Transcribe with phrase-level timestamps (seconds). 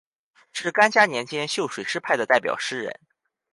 [0.51, 3.01] 是干嘉年间秀水诗派的代表诗人。